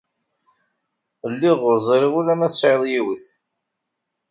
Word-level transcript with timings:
Lliɣ 1.33 1.59
ur 1.69 1.77
ẓriɣ 1.87 2.13
ula 2.19 2.33
ma 2.39 2.47
tesɛiḍ 2.51 2.81
yiwet. 2.91 3.25